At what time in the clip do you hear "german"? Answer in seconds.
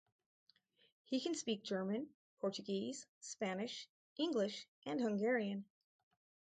1.63-2.07